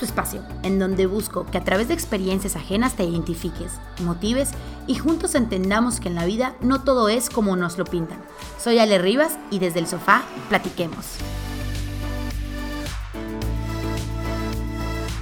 [0.00, 4.52] tu espacio, en donde busco que a través de experiencias ajenas te identifiques, motives
[4.86, 8.18] y juntos entendamos que en la vida no todo es como nos lo pintan.
[8.58, 11.18] Soy Ale Rivas y desde el sofá platiquemos.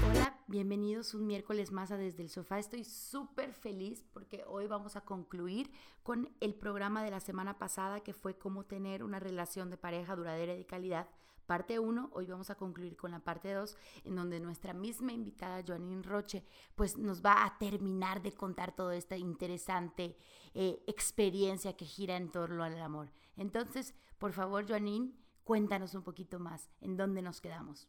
[0.08, 2.60] Hola, bienvenidos un miércoles más a Desde el Sofá.
[2.60, 5.72] Estoy súper feliz porque hoy vamos a concluir
[6.04, 10.14] con el programa de la semana pasada que fue cómo tener una relación de pareja
[10.14, 11.08] duradera y de calidad
[11.48, 15.64] parte 1, hoy vamos a concluir con la parte 2, en donde nuestra misma invitada,
[15.66, 16.44] Joanine Roche,
[16.76, 20.14] pues nos va a terminar de contar toda esta interesante
[20.52, 23.10] eh, experiencia que gira en torno al amor.
[23.36, 27.88] Entonces, por favor, Joanine, cuéntanos un poquito más, ¿en dónde nos quedamos?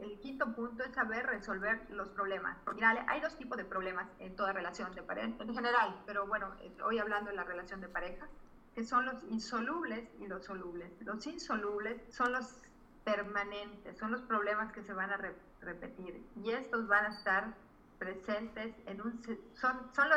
[0.00, 2.56] El quinto punto es saber resolver los problemas.
[2.74, 6.56] Mira, hay dos tipos de problemas en toda relación de pareja, en general, pero bueno,
[6.86, 8.26] hoy hablando de la relación de pareja,
[8.74, 10.90] que son los insolubles y los solubles.
[11.00, 12.62] Los insolubles son los
[13.04, 15.18] permanentes, son los problemas que se van a
[15.60, 17.54] repetir y estos van a estar
[17.98, 19.22] presentes en un...
[19.54, 20.08] Son, son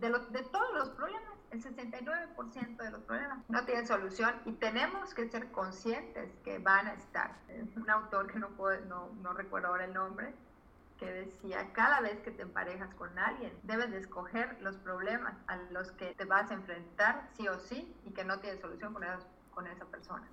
[0.00, 5.28] de, todos los problemas, el 69% de los problemas no tienen solución y tenemos que
[5.28, 7.36] ser conscientes que van a estar.
[7.76, 10.34] Un autor que no, puedo, no, no recuerdo ahora el nombre,
[10.98, 15.56] que decía, cada vez que te emparejas con alguien, debes de escoger los problemas a
[15.70, 19.02] los que te vas a enfrentar sí o sí y que no tienes solución con,
[19.54, 20.28] con esa persona.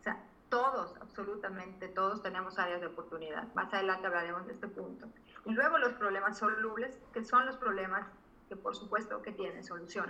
[0.00, 3.52] O sea, todos, absolutamente todos tenemos áreas de oportunidad.
[3.54, 5.06] Más adelante hablaremos de este punto.
[5.44, 8.06] Y luego los problemas solubles, que son los problemas
[8.48, 10.06] que por supuesto que tienen solución.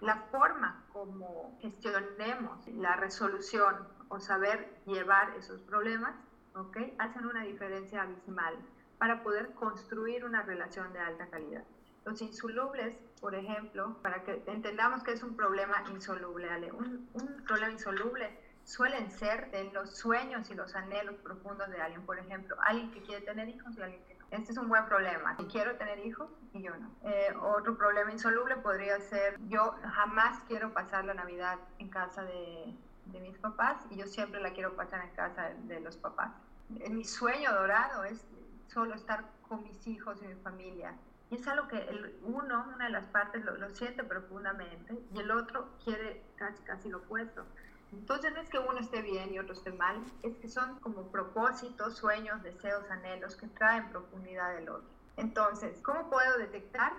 [0.00, 3.76] La forma como gestionemos la resolución
[4.08, 6.14] o saber llevar esos problemas,
[6.54, 6.78] ¿ok?
[6.98, 8.56] Hacen una diferencia abismal
[8.98, 11.64] para poder construir una relación de alta calidad.
[12.04, 16.72] Los insolubles, por ejemplo, para que entendamos que es un problema insoluble, Ale.
[16.72, 22.04] Un, un problema insoluble suelen ser de los sueños y los anhelos profundos de alguien.
[22.06, 24.26] Por ejemplo, alguien que quiere tener hijos y alguien que no.
[24.30, 25.36] Este es un buen problema.
[25.50, 26.90] Quiero tener hijos y yo no.
[27.02, 32.74] Eh, otro problema insoluble podría ser, yo jamás quiero pasar la Navidad en casa de,
[33.06, 36.32] de mis papás y yo siempre la quiero pasar en casa de, los papás.
[36.68, 38.24] Mi sueño dorado es
[38.68, 40.94] solo estar con mis hijos y mi familia.
[41.30, 45.18] Y es algo que el uno, una de las partes, lo, lo siente profundamente y
[45.18, 47.44] el otro quiere casi, casi lo opuesto.
[47.92, 51.08] Entonces no es que uno esté bien y otro esté mal, es que son como
[51.08, 54.88] propósitos, sueños, deseos, anhelos que traen profundidad del otro.
[55.16, 56.92] Entonces, ¿cómo puedo detectar,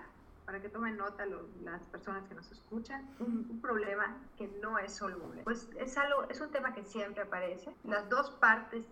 [0.46, 1.26] para que tomen nota
[1.64, 5.42] las personas que nos escuchan, un, problema que no es soluble?
[5.44, 7.74] Pues es, algo, es un tema que siempre aparece.
[7.84, 8.86] Las dos partes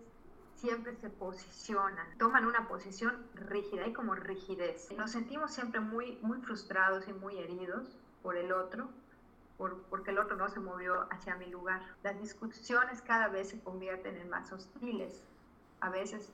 [0.56, 4.90] siempre se posicionan, toman una posición rígida, hay como rigidez.
[4.96, 8.88] Nos sentimos siempre muy, muy frustrados y muy heridos por el otro
[9.90, 11.82] porque el otro no se movió hacia mi lugar.
[12.02, 15.24] Las discusiones cada vez se convierten en más hostiles.
[15.80, 16.32] A veces,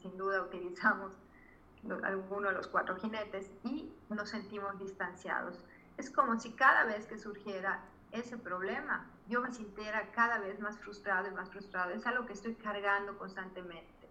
[0.00, 1.18] sin duda, utilizamos
[2.02, 5.64] alguno de los cuatro jinetes y nos sentimos distanciados.
[5.96, 7.80] Es como si cada vez que surgiera
[8.12, 11.90] ese problema, yo me sintiera cada vez más frustrado y más frustrado.
[11.90, 14.08] Es algo que estoy cargando constantemente.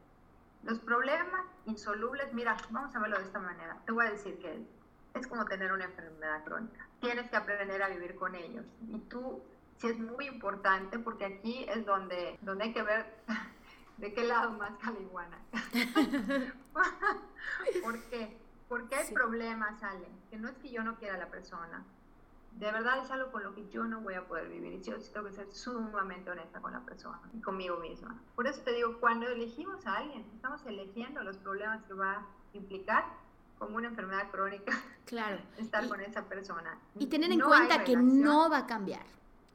[0.63, 3.77] Los problemas insolubles, mira, vamos a verlo de esta manera.
[3.85, 4.65] Te voy a decir que
[5.13, 6.86] es como tener una enfermedad crónica.
[6.99, 8.65] Tienes que aprender a vivir con ellos.
[8.87, 9.41] Y tú,
[9.77, 13.05] sí es muy importante, porque aquí es donde, donde hay que ver
[13.97, 15.39] de qué lado más caliguana.
[17.83, 18.37] ¿Por qué?
[18.67, 21.85] Porque hay problemas, salen, que no es que yo no quiera a la persona.
[22.51, 24.97] De verdad es algo con lo que yo no voy a poder vivir y yo
[25.13, 28.19] tengo que ser sumamente honesta con la persona y conmigo misma.
[28.35, 32.25] Por eso te digo, cuando elegimos a alguien, estamos eligiendo los problemas que va a
[32.53, 33.05] implicar
[33.57, 34.73] como una enfermedad crónica.
[35.05, 35.39] Claro.
[35.57, 36.77] estar con esa persona.
[36.97, 39.05] Y tener en cuenta que no va a cambiar.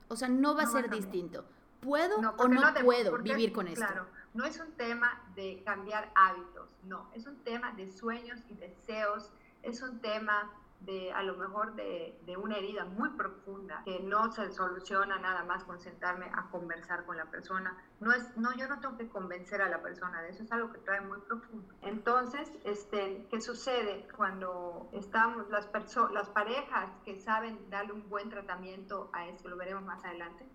[0.08, 1.44] O sea, no va a ser distinto.
[1.80, 3.84] ¿Puedo o no, puedo vivir con esto?
[3.84, 8.54] Claro, no es un tema de cambiar hábitos, no, es un tema de sueños y
[8.54, 9.32] deseos,
[9.62, 10.48] es un tema
[10.84, 15.44] de a lo mejor de, de, una herida muy profunda que no se soluciona nada
[15.44, 17.76] más con sentarme a conversar con la persona.
[18.00, 20.72] No es, no, yo no tengo que convencer a la persona de eso, es algo
[20.72, 21.74] que trae muy profundo.
[21.82, 25.70] Entonces, este, ¿qué sucede cuando estamos las
[26.12, 30.46] las parejas que saben darle un buen tratamiento a esto, lo veremos más adelante?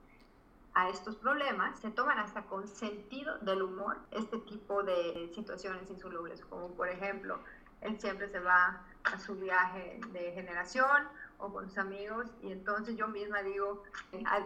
[0.77, 6.45] a estos problemas, se toman hasta con sentido del humor este tipo de situaciones insolubles,
[6.45, 7.39] como por ejemplo,
[7.81, 11.07] él siempre se va a su viaje de generación
[11.37, 13.83] o con sus amigos y entonces yo misma digo,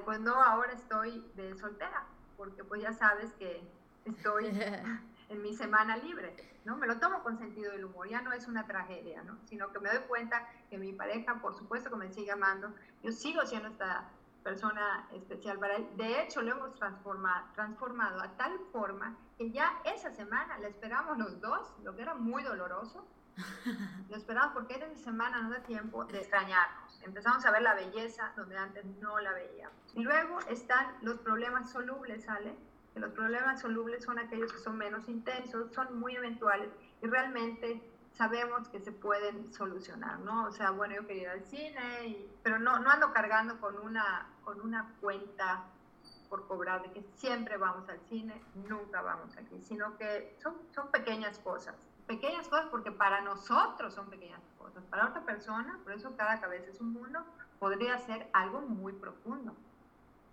[0.05, 2.05] pues no, ahora estoy de soltera,
[2.37, 3.63] porque pues ya sabes que
[4.05, 4.47] estoy
[5.29, 6.35] en mi semana libre,
[6.65, 6.75] ¿no?
[6.77, 9.37] Me lo tomo con sentido del humor, ya no es una tragedia, ¿no?
[9.45, 13.11] Sino que me doy cuenta que mi pareja, por supuesto que me sigue amando, yo
[13.11, 14.09] sigo siendo esta
[14.43, 15.87] persona especial para él.
[15.97, 21.17] De hecho, lo hemos transformado, transformado a tal forma que ya esa semana le esperamos
[21.17, 23.05] los dos, lo que era muy doloroso.
[24.09, 27.01] Lo esperamos porque esa semana nos da tiempo de extrañarnos.
[27.03, 29.75] Empezamos a ver la belleza donde antes no la veíamos.
[29.95, 32.55] Y luego están los problemas solubles, ¿sale?
[32.93, 36.69] Que los problemas solubles son aquellos que son menos intensos, son muy eventuales
[37.01, 37.81] y realmente
[38.13, 40.45] sabemos que se pueden solucionar, ¿no?
[40.45, 44.27] O sea, bueno, yo quería ir al cine, pero no, no ando cargando con una,
[44.43, 45.63] con una cuenta
[46.29, 50.89] por cobrar de que siempre vamos al cine, nunca vamos aquí, sino que son, son
[50.89, 51.75] pequeñas cosas.
[52.07, 54.83] Pequeñas cosas porque para nosotros son pequeñas cosas.
[54.85, 57.23] Para otra persona, por eso cada cabeza es un mundo,
[57.59, 59.55] podría ser algo muy profundo.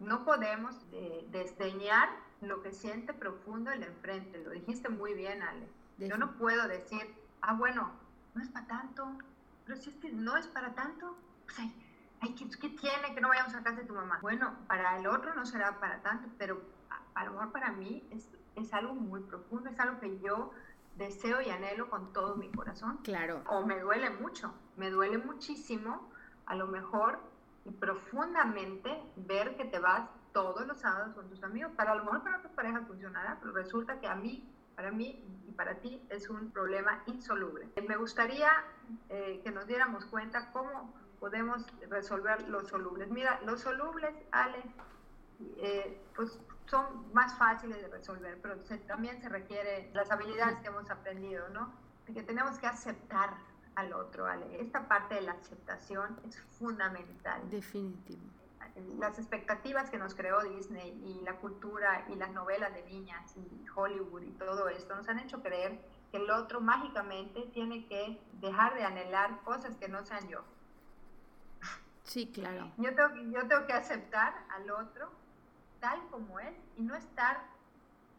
[0.00, 0.76] No podemos
[1.31, 2.09] desdeñar
[2.41, 4.43] lo que siente profundo el enfrente.
[4.44, 5.69] Lo dijiste muy bien, Ale.
[5.99, 7.91] Yo no puedo decir, ah, bueno,
[8.35, 9.19] no es para tanto,
[9.67, 11.75] pero si es que no es para tanto, pues hay,
[12.20, 14.19] hay ¿qué, tiene que no vayamos a casa de tu mamá?
[14.23, 16.62] Bueno, para el otro no será para tanto, pero
[17.15, 20.53] a, lo mejor para mí es, es algo muy profundo, es algo que yo
[20.99, 22.99] deseo y anhelo con todo mi corazón.
[23.05, 23.43] Claro.
[23.49, 26.11] O me duele mucho, me duele muchísimo,
[26.47, 27.21] a lo mejor
[27.65, 31.73] y profundamente ver que te vas todos los sábados con tus amigos.
[31.77, 34.47] Para a lo mejor para tu pareja funcionará, pero resulta que a mí
[34.79, 37.69] para mí y para ti es un problema insoluble.
[37.89, 38.49] Me gustaría
[39.09, 43.11] eh, que nos diéramos cuenta cómo podemos resolver los solubles.
[43.11, 44.62] Mira, los solubles, Ale,
[45.56, 48.56] eh, pues son más fáciles de resolver, pero
[48.87, 51.73] también se requiere las habilidades que hemos aprendido, ¿no?
[52.06, 53.37] De que tenemos que aceptar
[53.75, 54.61] al otro, Ale.
[54.61, 57.49] Esta parte de la aceptación es fundamental.
[57.49, 58.23] Definitivo
[58.99, 63.67] las expectativas que nos creó Disney y la cultura y las novelas de niñas y
[63.75, 65.81] Hollywood y todo esto nos han hecho creer
[66.11, 70.43] que el otro mágicamente tiene que dejar de anhelar cosas que no sean yo.
[72.05, 72.73] Sí, claro.
[72.79, 75.11] Yo tengo, yo tengo que aceptar al otro
[75.81, 77.41] tal como es y no estar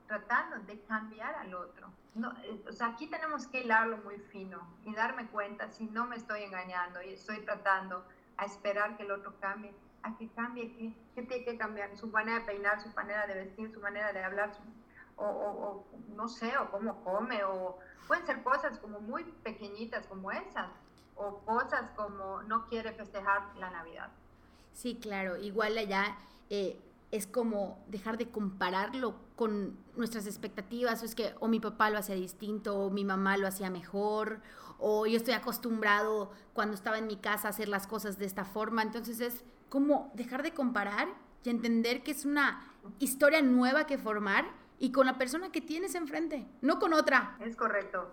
[0.07, 1.91] tratando de cambiar al otro.
[2.15, 6.05] No, eh, o sea, aquí tenemos que hilarlo muy fino y darme cuenta si no
[6.05, 8.03] me estoy engañando y estoy tratando
[8.37, 9.73] a esperar que el otro cambie
[10.03, 13.71] a que cambie, que, tiene que cambiar, su manera de peinar, su manera de vestir,
[13.71, 14.51] su manera de hablar,
[15.17, 15.85] o,
[16.15, 17.77] no sé, o cómo come, o
[18.07, 20.69] pueden ser cosas como muy pequeñitas como esas,
[21.15, 24.09] o cosas como no quiere festejar la Navidad.
[24.73, 26.17] Sí, claro, igual allá
[26.49, 26.79] eh,
[27.11, 31.97] es como dejar de compararlo con nuestras expectativas, o es que o mi papá lo
[31.97, 34.41] hacía distinto, o mi mamá lo hacía mejor,
[34.77, 38.45] o yo estoy acostumbrado cuando estaba en mi casa a hacer las cosas de esta
[38.45, 41.07] forma, entonces es como dejar de comparar
[41.43, 42.63] y entender que es una
[42.99, 44.45] historia nueva que formar
[44.77, 47.37] y con la persona que tienes enfrente, no con otra.
[47.39, 48.11] Es correcto.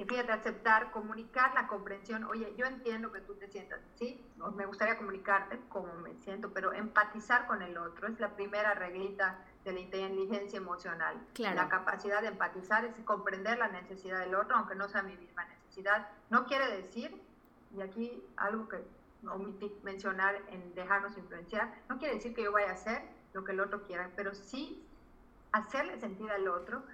[0.00, 2.24] Y fíjate, aceptar, comunicar la comprensión.
[2.24, 4.18] Oye, yo entiendo que tú te sientas así,
[4.56, 9.44] me gustaría comunicarte cómo me siento, pero empatizar con el otro es la primera reglita
[9.62, 11.20] de la inteligencia emocional.
[11.34, 11.54] Claro.
[11.54, 15.44] La capacidad de empatizar es comprender la necesidad del otro, aunque no sea mi misma
[15.44, 16.08] necesidad.
[16.30, 17.20] No quiere decir,
[17.76, 18.82] y aquí algo que
[19.30, 23.02] omití mencionar en dejarnos influenciar, no quiere decir que yo vaya a hacer
[23.34, 24.82] lo que el otro quiera, pero sí
[25.52, 26.84] hacerle sentir al otro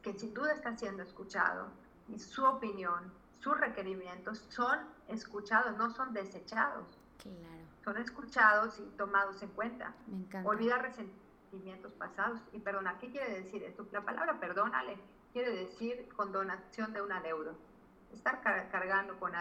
[0.00, 4.78] que sin duda está siendo escuchado y su opinión, sus requerimientos son
[5.08, 6.86] escuchados, no son desechados.
[7.18, 7.62] Claro.
[7.84, 9.94] Son escuchados y tomados en cuenta.
[10.06, 10.48] Me encanta.
[10.48, 12.98] Olvidar resentimientos pasados y perdonar.
[12.98, 13.86] ¿Qué quiere decir esto?
[13.92, 14.98] La palabra perdónale
[15.32, 17.52] quiere decir condonación de una deuda
[18.14, 18.40] estar
[18.70, 19.32] cargando con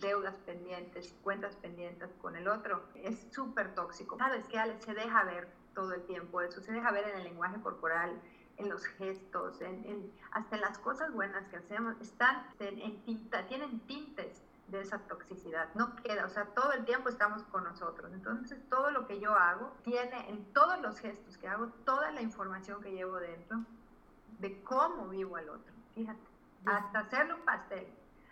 [0.00, 4.18] deudas pendientes, cuentas pendientes con el otro, es súper tóxico.
[4.18, 7.24] Sabes que Ale se deja ver todo el tiempo eso, se deja ver en el
[7.24, 8.20] lenguaje corporal,
[8.56, 13.80] en los gestos, en, hasta en las cosas buenas que hacemos, están en, tinta, tienen
[13.80, 18.12] tintes de esa toxicidad, no queda, o sea, todo el tiempo estamos con nosotros.
[18.12, 22.22] Entonces, todo lo que yo hago tiene en todos los gestos que hago, toda la
[22.22, 23.64] información que llevo dentro
[24.38, 25.72] de cómo vivo al otro.
[25.94, 26.20] Fíjate,
[26.64, 27.86] hasta hacerle un pastel,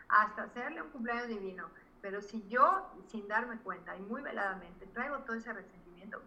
[0.09, 1.69] hasta hacerle un cumpleaños divino.
[2.01, 6.23] Pero si yo, sin darme cuenta y muy veladamente, traigo todo ese resentimiento,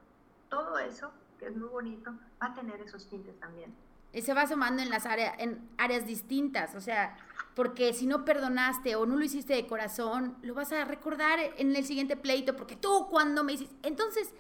[0.49, 1.11] todo eso,
[1.43, 3.73] que es muy bonito, va a tener esos tintes también.
[4.13, 7.17] Y se va sumando en las áreas, en áreas distintas, o sea,
[7.55, 11.75] porque si no perdonaste o no lo hiciste de corazón, lo vas a recordar en
[11.75, 14.33] el siguiente pleito, porque tú cuando me hiciste, entonces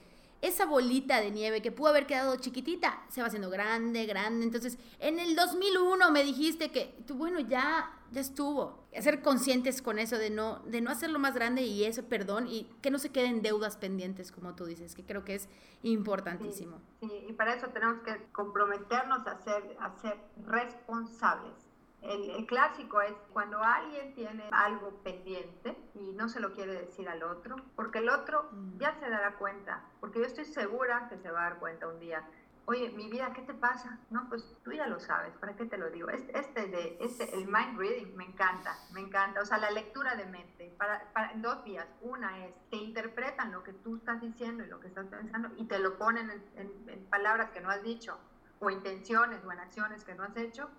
[0.43, 4.45] esa bolita de nieve que pudo haber quedado chiquitita se va haciendo grande, grande.
[4.45, 8.83] Entonces, en el 2001 me dijiste que, tú, bueno, ya, ya estuvo.
[8.99, 12.65] Ser conscientes con eso de no, de no hacerlo más grande y eso, perdón, y
[12.81, 15.47] que no se queden deudas pendientes, como tú dices, que creo que es
[15.81, 16.81] importantísimo.
[16.99, 21.53] Sí, y para eso tenemos que comprometernos a ser, a ser responsables
[22.03, 27.23] El, clásico es cuando alguien tiene algo pendiente y no se lo quiere decir al
[27.23, 28.77] otro, porque el otro mm.
[28.77, 31.99] ya se dará cuenta, porque yo estoy segura que se va a dar cuenta un
[31.99, 32.27] día.
[32.65, 33.99] Oye, mi vida, ¿qué te pasa?
[34.09, 36.09] No, pues tú ya lo sabes, ¿para qué te lo digo?
[36.09, 39.41] Este, este de, este, el mind reading me encanta, me encanta.
[39.41, 41.87] O sea, la lectura de mente, para, para, dos vías.
[42.01, 45.65] Una es, te interpretan lo que tú estás diciendo y lo que estás pensando y
[45.65, 48.17] te lo ponen en, en palabras que no has dicho,
[48.59, 50.69] o intenciones o en acciones que no has hecho,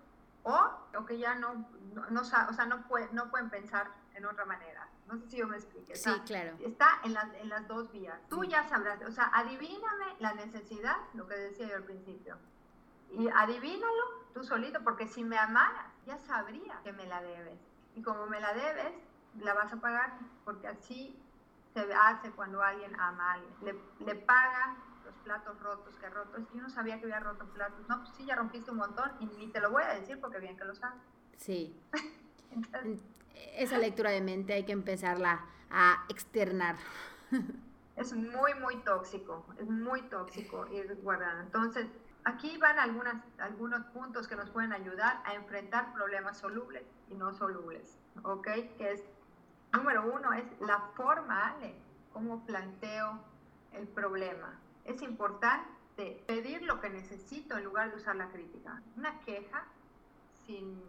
[0.44, 1.66] o, que ya no,
[2.10, 4.88] no, o sea, no, puede, no pueden pensar en otra manera.
[5.06, 5.96] No sé si yo me explique.
[5.96, 6.56] Sí, claro.
[6.60, 8.18] Está en, en las dos vías.
[8.28, 12.38] Tú ya sabrás, o sea, adivíname la necesidad, lo que decía yo al principio.
[13.10, 17.58] Y adivínalo tú solito, porque si me amaras, ya sabría que me la debes.
[17.94, 18.92] Y como me la debes,
[19.40, 21.18] la vas a pagar, porque así
[21.72, 23.54] se hace cuando alguien ama a alguien.
[23.62, 26.36] Le, le paga los platos rotos que roto.
[26.38, 27.88] Es que yo no sabía que había roto platos.
[27.88, 30.38] No, pues sí, ya rompiste un montón y ni te lo voy a decir porque
[30.38, 31.00] bien que lo sabes.
[31.36, 31.78] Sí.
[33.56, 36.76] Esa lectura de mente hay que empezarla a externar.
[37.96, 39.44] es muy, muy tóxico.
[39.58, 41.42] Es muy tóxico ir guardando.
[41.42, 41.88] Entonces,
[42.24, 47.34] aquí van algunas, algunos puntos que nos pueden ayudar a enfrentar problemas solubles y no
[47.34, 47.98] solubles.
[48.22, 48.46] ¿Ok?
[48.78, 49.04] Que es,
[49.72, 51.74] número uno, es la forma, Ale,
[52.12, 53.20] cómo planteo
[53.72, 58.82] el problema es importante pedir lo que necesito en lugar de usar la crítica.
[58.96, 59.64] Una queja
[60.46, 60.82] sin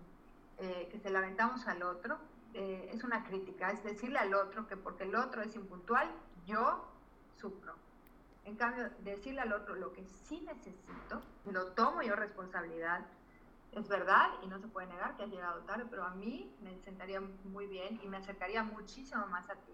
[0.57, 2.17] eh, que se la aventamos al otro
[2.53, 6.09] eh, es una crítica, es decirle al otro que porque el otro es impuntual,
[6.45, 6.85] yo
[7.35, 7.75] sufro.
[8.45, 13.05] En cambio, decirle al otro lo que sí necesito, lo tomo yo responsabilidad.
[13.71, 16.77] Es verdad y no se puede negar que has llegado tarde, pero a mí me
[16.79, 19.73] sentaría muy bien y me acercaría muchísimo más a ti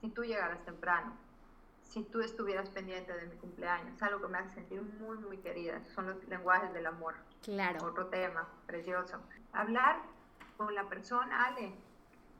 [0.00, 1.16] si tú llegaras temprano
[1.92, 3.94] si tú estuvieras pendiente de mi cumpleaños.
[3.94, 5.84] Es algo que me hace sentir muy, muy querida.
[5.94, 7.14] Son los lenguajes del amor.
[7.42, 7.84] Claro.
[7.84, 9.20] Otro tema, precioso.
[9.52, 10.00] Hablar
[10.56, 11.74] con la persona, Ale.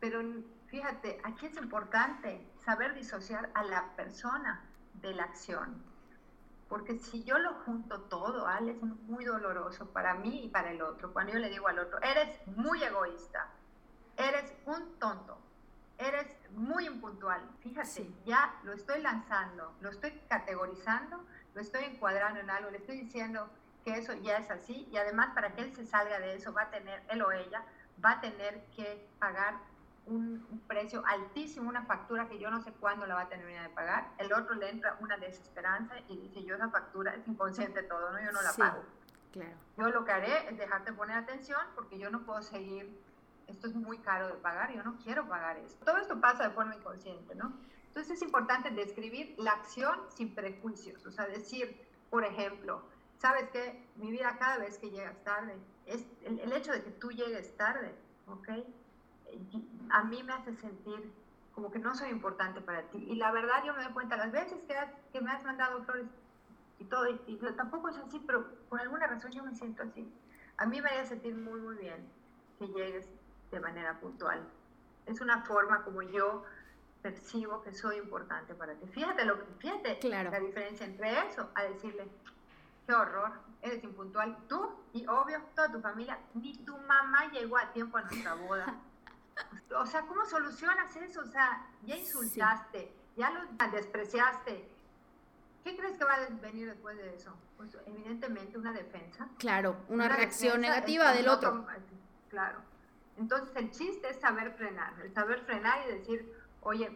[0.00, 0.22] Pero
[0.68, 5.82] fíjate, aquí es importante saber disociar a la persona de la acción.
[6.70, 10.80] Porque si yo lo junto todo, Ale, es muy doloroso para mí y para el
[10.80, 11.12] otro.
[11.12, 13.50] Cuando yo le digo al otro, eres muy egoísta,
[14.16, 15.36] eres un tonto,
[16.02, 17.40] eres muy impuntual.
[17.60, 22.98] Fíjate, ya lo estoy lanzando, lo estoy categorizando, lo estoy encuadrando en algo, le estoy
[22.98, 23.48] diciendo
[23.84, 26.62] que eso ya es así y además para que él se salga de eso va
[26.62, 27.64] a tener, él o ella,
[28.04, 29.56] va a tener que pagar
[30.06, 33.74] un, precio altísimo, una factura que yo no sé cuándo la va a terminar de
[33.74, 34.10] pagar.
[34.18, 38.20] El otro le entra una desesperanza y dice, yo esa factura es inconsciente todo, ¿no?
[38.20, 38.82] Yo no la pago.
[39.32, 39.56] Claro.
[39.78, 42.98] Yo lo que haré es dejarte poner atención porque yo no puedo seguir
[43.52, 45.84] esto es muy caro de pagar, yo no quiero pagar esto.
[45.84, 47.52] Todo esto pasa de forma inconsciente, ¿no?
[47.88, 51.78] Entonces es importante describir la acción sin prejuicios, o sea, decir,
[52.10, 52.82] por ejemplo,
[53.18, 55.56] sabes que mi vida cada vez que llegas tarde,
[55.86, 57.94] es el, hecho de que tú llegues tarde,
[58.26, 58.48] ¿ok?
[59.90, 61.12] A mí me hace sentir
[61.54, 63.04] como que no soy importante para ti.
[63.08, 66.06] Y la verdad yo me doy cuenta las veces que, me has mandado flores
[66.78, 70.10] y todo, y, tampoco es así, pero por alguna razón yo me siento así.
[70.56, 72.08] A mí me haría sentir muy, muy bien
[72.58, 73.08] que llegues
[73.52, 74.42] de manera puntual.
[75.06, 76.44] Es una forma como yo
[77.02, 78.86] percibo que soy importante para ti.
[78.88, 82.08] Fíjate, lo, fíjate la diferencia entre eso, a decirle,
[82.86, 87.72] qué horror, eres impuntual, tú y obvio toda tu familia, ni tu mamá llegó a
[87.72, 88.74] tiempo a nuestra boda.
[89.74, 91.22] O sea, ¿cómo solucionas eso?
[91.22, 93.40] O sea, ya insultaste, ya lo
[93.70, 94.68] despreciaste.
[95.64, 97.34] ¿Qué crees que va a venir después de eso?
[97.56, 99.26] Pues evidentemente una defensa.
[99.38, 101.66] Claro, una, reacción negativa del otro.
[102.28, 102.60] Claro.
[103.18, 106.90] Entonces el chiste es saber frenar, el saber frenar y decir, oye,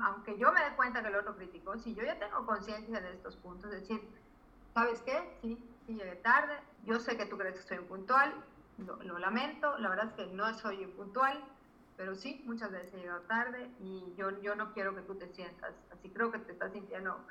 [0.00, 3.12] aunque yo me dé cuenta que el otro criticó, si yo ya tengo conciencia de
[3.12, 4.02] estos puntos, decir,
[4.74, 5.36] ¿sabes qué?
[5.40, 8.34] Sí, sí llegué tarde, yo sé que tú crees que soy impuntual,
[8.78, 11.44] lo, lamento, la verdad es que no soy impuntual,
[11.96, 15.28] pero sí, muchas veces he llegado tarde y yo, yo no quiero que tú te
[15.28, 17.24] sientas así, creo que te estás sintiendo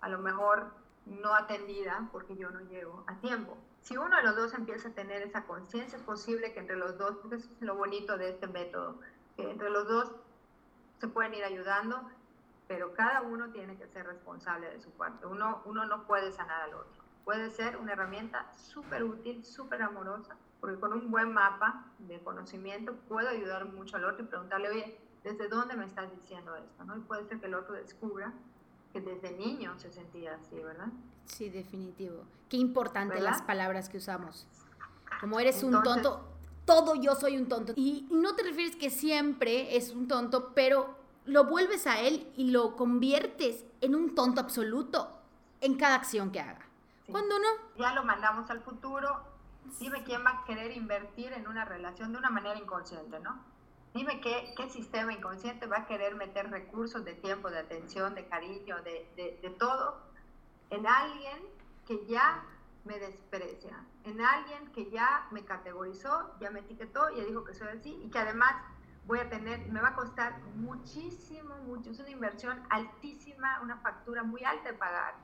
[0.00, 0.72] a lo mejor
[1.06, 4.92] no atendida porque yo no llego a tiempo si uno de los dos empieza a
[4.92, 8.48] tener esa conciencia, es posible que entre los dos, eso es lo bonito de este
[8.48, 8.98] método,
[9.36, 10.10] que entre los dos
[10.98, 12.02] se pueden ir ayudando,
[12.66, 15.24] pero cada uno tiene que ser responsable de su parte.
[15.26, 17.04] Uno, uno no puede sanar al otro.
[17.24, 22.96] Puede ser una herramienta súper útil, súper amorosa, porque con un buen mapa de conocimiento
[23.08, 26.82] puedo ayudar mucho al otro y preguntarle, oye, ¿desde dónde me estás diciendo esto?
[26.82, 26.96] ¿no?
[26.96, 28.32] Y puede ser que el otro descubra
[28.92, 30.88] que desde niño se sentía así, ¿verdad?
[31.24, 32.24] Sí, definitivo.
[32.48, 34.46] Qué importante las palabras que usamos.
[35.20, 36.24] Como eres un tonto,
[36.64, 37.72] todo yo soy un tonto.
[37.76, 42.50] Y no te refieres que siempre es un tonto, pero lo vuelves a él y
[42.50, 45.10] lo conviertes en un tonto absoluto
[45.60, 46.66] en cada acción que haga.
[47.10, 47.48] Cuando no?
[47.78, 49.36] Ya lo mandamos al futuro
[49.78, 53.38] Dime quién va a querer invertir en una relación de una manera inconsciente, ¿no?
[53.96, 58.26] Dime qué, qué sistema inconsciente va a querer meter recursos de tiempo, de atención, de
[58.26, 59.98] cariño, de, de, de todo
[60.68, 61.38] en alguien
[61.86, 62.44] que ya
[62.84, 67.68] me desprecia, en alguien que ya me categorizó, ya me etiquetó, ya dijo que soy
[67.68, 68.54] así y que además
[69.06, 74.22] voy a tener, me va a costar muchísimo, mucho, es una inversión altísima, una factura
[74.22, 75.14] muy alta de pagar.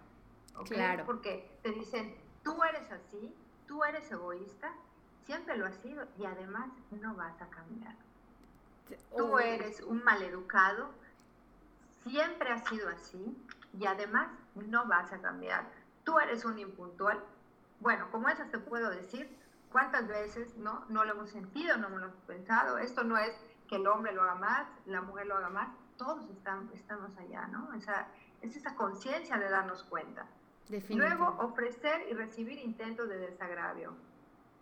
[0.64, 1.04] Claro.
[1.04, 3.34] Porque te dicen, tú eres así,
[3.66, 4.72] tú eres egoísta,
[5.24, 7.96] siempre lo has sido y además no vas a cambiar.
[9.16, 10.90] Tú eres un maleducado,
[12.02, 13.36] siempre has sido así
[13.78, 15.66] y además no vas a cambiar.
[16.04, 17.22] Tú eres un impuntual.
[17.80, 19.38] Bueno, como esas te puedo decir,
[19.70, 22.78] ¿cuántas veces no, no lo hemos sentido, no lo hemos pensado?
[22.78, 23.34] Esto no es
[23.68, 27.46] que el hombre lo haga más, la mujer lo haga más, todos estamos, estamos allá,
[27.48, 27.72] ¿no?
[27.74, 28.06] Esa,
[28.42, 30.26] es esa conciencia de darnos cuenta.
[30.90, 33.94] Luego, ofrecer y recibir intentos de desagravio.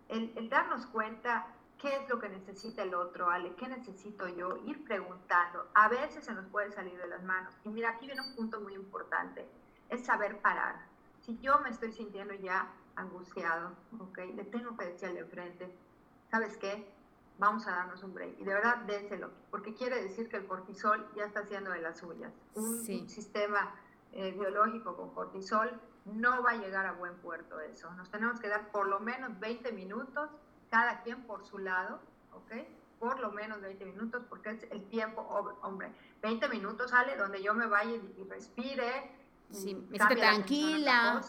[0.09, 1.47] El, el, darnos cuenta
[1.81, 5.69] qué es lo que necesita el otro, Ale, qué necesito yo, ir preguntando.
[5.75, 7.55] A veces se nos puede salir de las manos.
[7.65, 9.49] Y mira, aquí viene un punto muy importante,
[9.89, 10.87] es saber parar.
[11.23, 14.19] Si yo me estoy sintiendo ya angustiado, ¿ok?
[14.35, 15.75] Le tengo que decir de frente,
[16.31, 16.93] ¿sabes qué?
[17.39, 18.39] Vamos a darnos un break.
[18.39, 21.99] Y de verdad, dénselo, porque quiere decir que el cortisol ya está haciendo de las
[21.99, 22.33] suyas.
[22.55, 23.75] Un, sistema
[24.13, 27.91] eh, biológico con cortisol no va a llegar a buen puerto eso.
[27.95, 30.31] Nos tenemos que dar por lo menos 20 minutos,
[30.71, 32.01] cada quien por su lado,
[32.33, 32.53] ¿ok?
[32.99, 35.23] Por lo menos 20 minutos, porque es el tiempo,
[35.63, 39.11] hombre, 20 minutos sale donde yo me vaya y, respire.
[39.51, 41.21] Sí, me esté tranquila.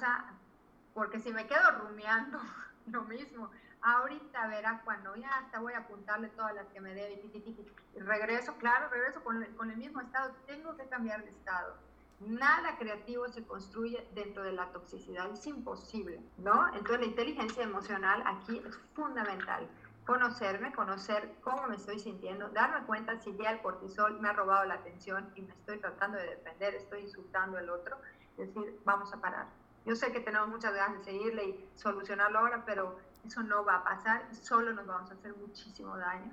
[0.93, 2.39] porque si me quedo rumiando
[2.87, 3.49] lo mismo,
[3.81, 8.55] ahorita verá cuando ya hasta voy a apuntarle todas las que me debe y, regreso,
[8.57, 11.90] claro, regreso con con el mismo estado, tengo que cambiar de estado
[12.27, 16.67] Nada creativo se construye dentro de la toxicidad, es imposible, ¿no?
[16.67, 19.67] Entonces la inteligencia emocional aquí es fundamental.
[20.05, 24.65] Conocerme, conocer cómo me estoy sintiendo, darme cuenta si ya el cortisol me ha robado
[24.65, 27.97] la atención y me estoy tratando de defender, estoy insultando al otro,
[28.37, 29.47] decir, vamos a parar.
[29.85, 33.77] Yo sé que tenemos muchas ganas de seguirle y solucionarlo ahora, pero eso no va
[33.77, 36.31] a pasar y solo nos vamos a hacer muchísimo daño.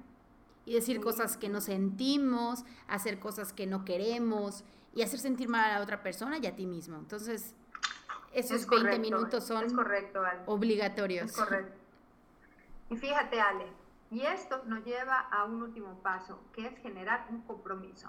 [0.66, 4.64] Y decir cosas que no sentimos, hacer cosas que no queremos,
[4.94, 6.96] y hacer sentir mal a otra persona y a ti mismo.
[6.96, 7.54] Entonces,
[8.32, 9.64] esos 20 minutos son
[10.46, 11.30] obligatorios.
[11.30, 11.78] Es correcto.
[12.90, 13.66] Y fíjate, Ale,
[14.10, 18.08] y esto nos lleva a un último paso, que es generar un compromiso.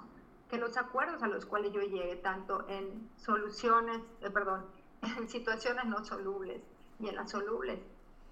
[0.49, 4.65] Que los acuerdos a los cuales yo llegue, tanto en soluciones, eh, perdón,
[5.17, 6.61] en situaciones no solubles
[6.99, 7.79] y en las solubles,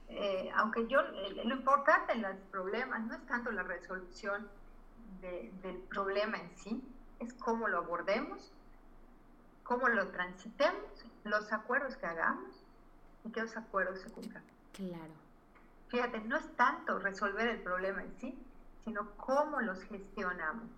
[0.10, 4.48] eh, aunque yo, lo importante en los problemas no es tanto la resolución
[5.22, 6.82] del problema en sí,
[7.20, 8.52] es cómo lo abordemos,
[9.64, 12.64] cómo lo transitemos, los acuerdos que hagamos
[13.26, 14.44] y que los acuerdos se cumplan.
[14.74, 15.14] Claro.
[15.90, 18.38] Fíjate, no es tanto resolver el problema en sí,
[18.84, 20.70] sino cómo los gestionamos.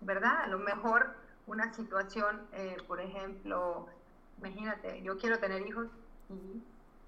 [0.00, 0.42] ¿Verdad?
[0.42, 1.14] A lo mejor
[1.46, 3.88] una situación, eh, por ejemplo,
[4.38, 5.88] imagínate, yo quiero tener hijos
[6.28, 6.62] y,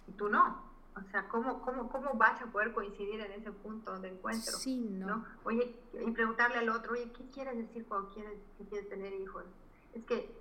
[0.09, 0.66] y tú no.
[0.97, 4.53] O sea, ¿cómo, cómo, ¿cómo vas a poder coincidir en ese punto de encuentro?
[4.53, 5.27] Sí, no.
[5.45, 9.45] Oye, y preguntarle al otro, oye, ¿qué quieres decir cuando quieres, que quieres tener hijos?
[9.93, 10.35] Es que,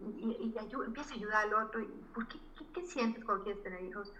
[0.00, 0.54] y, y
[0.86, 1.84] empieza a ayudar al otro,
[2.14, 2.38] ¿por qué,
[2.72, 4.12] qué, sientes cuando quieres tener hijos?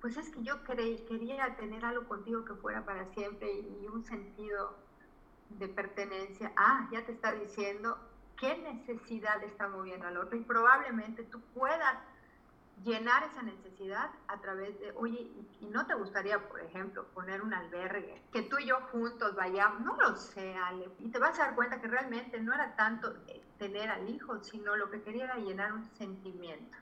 [0.00, 4.04] Pues es que yo quería tener algo contigo que fuera para siempre y, y un
[4.04, 4.76] sentido
[5.58, 6.52] de pertenencia.
[6.56, 7.98] Ah, ya te está diciendo
[8.38, 11.98] qué necesidad está moviendo al otro y probablemente tú puedas
[12.84, 17.52] llenar esa necesidad a través de, oye, ¿y no te gustaría, por ejemplo, poner un
[17.52, 18.22] albergue?
[18.32, 21.54] Que tú y yo juntos vayamos, no lo sé, Ale, y te vas a dar
[21.54, 25.36] cuenta que realmente no era tanto eh, tener al hijo, sino lo que quería era
[25.36, 26.76] llenar un sentimiento.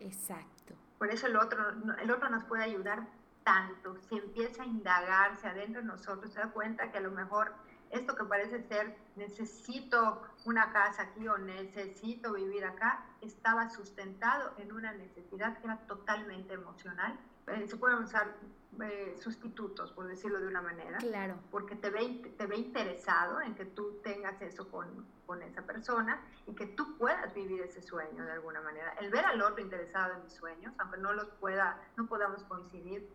[0.00, 0.74] Exacto.
[0.98, 3.06] Por eso el otro, el otro nos puede ayudar
[3.44, 3.96] tanto.
[4.08, 7.54] Si empieza a indagarse adentro de nosotros, se da cuenta que a lo mejor
[7.96, 14.72] esto que parece ser necesito una casa aquí o necesito vivir acá, estaba sustentado en
[14.72, 17.18] una necesidad que era totalmente emocional.
[17.48, 18.34] Eh, se pueden usar
[18.80, 20.98] eh, sustitutos, por decirlo de una manera.
[20.98, 21.36] Claro.
[21.50, 26.20] Porque te ve, te ve interesado en que tú tengas eso con, con esa persona
[26.46, 28.92] y que tú puedas vivir ese sueño de alguna manera.
[29.00, 33.08] El ver al otro interesado en mis sueños, aunque no los pueda, no podamos coincidir,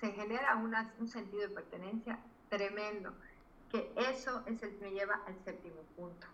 [0.00, 2.18] se genera una, un sentido de pertenencia
[2.48, 3.14] tremendo
[3.74, 6.28] que eso es el que me lleva al séptimo punto.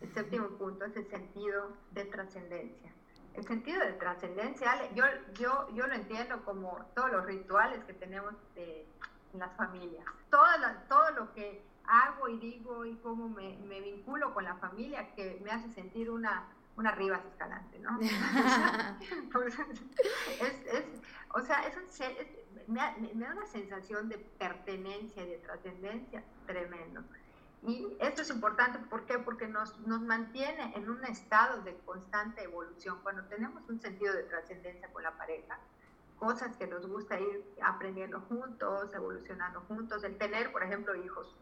[0.00, 2.90] El séptimo punto es el sentido de trascendencia.
[3.34, 8.32] El sentido de trascendencia, yo, yo, yo lo entiendo como todos los rituales que tenemos
[8.56, 10.02] en las familias.
[10.30, 10.46] Todo,
[10.88, 15.38] todo lo que hago y digo y cómo me, me, vinculo con la familia que
[15.44, 16.48] me hace sentir una,
[16.78, 17.98] una Rivas Escalante, ¿no?
[18.00, 18.14] es,
[21.34, 21.76] o sea, es,
[22.68, 27.02] me, da una sensación de pertenencia y de trascendencia tremendo.
[27.62, 29.18] Y esto es importante, ¿por qué?
[29.18, 33.00] Porque nos, nos mantiene en un estado de constante evolución.
[33.02, 35.58] Cuando tenemos un sentido de trascendencia con la pareja,
[36.20, 41.34] cosas que nos gusta ir aprendiendo juntos, evolucionando juntos, el tener, por ejemplo, hijos,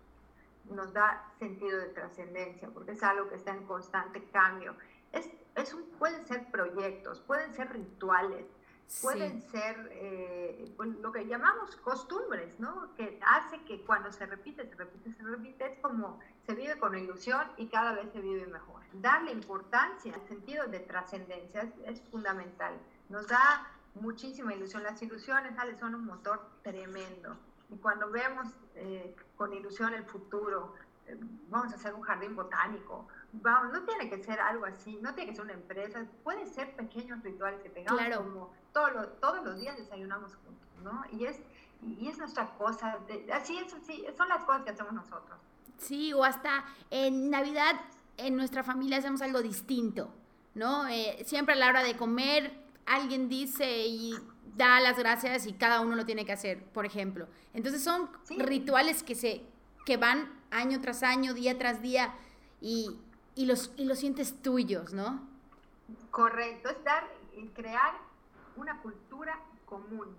[0.70, 4.74] nos da sentido de trascendencia, porque es algo que está en constante cambio.
[5.16, 8.46] Es, es un, pueden ser proyectos, pueden ser rituales,
[9.02, 12.94] pueden ser eh, lo que llamamos costumbres, ¿no?
[12.94, 16.96] Que hace que cuando se repite, se repite, se repite, es como se vive con
[16.96, 18.82] ilusión y cada vez se vive mejor.
[18.92, 22.78] Darle importancia al sentido de trascendencia es, es, fundamental.
[23.08, 24.82] Nos da muchísima ilusión.
[24.82, 27.36] Las ilusiones, son un motor tremendo.
[27.68, 30.74] Y cuando vemos eh, con ilusión el futuro,
[31.06, 33.08] eh, vamos a hacer un jardín botánico,
[33.42, 36.74] vamos, no tiene que ser algo así, no tiene que ser una empresa, pueden ser
[36.76, 41.04] pequeños rituales que tengamos como todos, todos los días desayunamos juntos, ¿no?
[41.12, 41.40] Y es,
[41.82, 42.98] y es nuestra cosa,
[43.32, 45.38] así es, así, son las cosas que hacemos nosotros.
[45.78, 47.74] Sí, o hasta en Navidad
[48.16, 50.10] en nuestra familia hacemos algo distinto,
[50.54, 50.86] ¿no?
[50.88, 54.14] Eh, siempre a la hora de comer alguien dice y
[54.56, 57.28] da las gracias y cada uno lo tiene que hacer, por ejemplo.
[57.52, 59.44] Entonces son rituales que se
[59.84, 62.14] que van año tras año, día tras día
[62.60, 62.98] y,
[63.36, 65.20] y los y los sientes tuyos, ¿no?
[66.10, 67.04] Correcto, es dar
[67.54, 67.94] crear
[68.56, 70.16] una cultura común.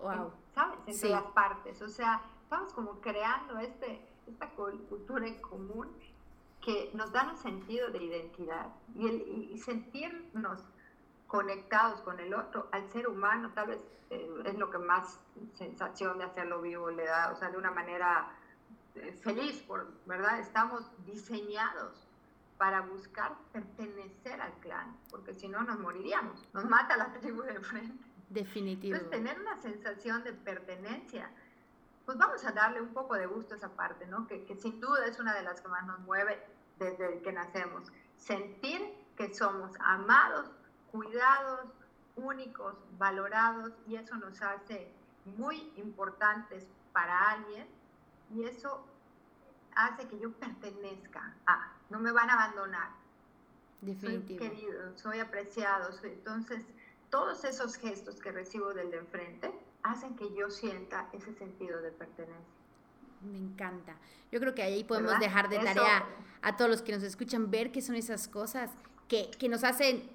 [0.00, 0.32] Wow.
[0.54, 0.78] ¿Sabes?
[0.86, 5.88] Entre las partes, o sea, estamos como creando este esta cultura en común
[6.60, 10.64] que nos da un sentido de identidad y, el, y sentirnos
[11.26, 15.18] conectados con el otro, al ser humano tal vez eh, es lo que más
[15.54, 18.30] sensación de hacerlo vivo le da, o sea, de una manera
[19.22, 20.40] feliz, por, ¿verdad?
[20.40, 22.06] Estamos diseñados
[22.58, 27.60] para buscar pertenecer al clan, porque si no nos moriríamos, nos mata la tribu de
[27.60, 28.04] frente.
[28.28, 28.96] Definitivo.
[28.96, 31.30] Entonces, tener una sensación de pertenencia,
[32.06, 34.26] pues vamos a darle un poco de gusto a esa parte, ¿no?
[34.26, 36.40] Que, que sin duda es una de las que más nos mueve
[36.78, 37.90] desde que nacemos.
[38.16, 38.80] Sentir
[39.16, 40.50] que somos amados,
[40.90, 41.66] cuidados,
[42.16, 44.92] únicos, valorados, y eso nos hace
[45.24, 47.66] muy importantes para alguien,
[48.34, 48.84] y eso
[49.74, 52.90] hace que yo pertenezca a, no me van a abandonar.
[53.80, 54.38] Definitivo.
[54.38, 56.64] Soy querido, soy apreciado, entonces
[57.10, 61.90] todos esos gestos que recibo del de enfrente hacen que yo sienta ese sentido de
[61.90, 62.54] pertenencia.
[63.22, 63.96] Me encanta.
[64.30, 66.06] Yo creo que ahí podemos dejar de tarea
[66.42, 68.70] a todos los que nos escuchan ver qué son esas cosas
[69.08, 70.10] que, que nos hacen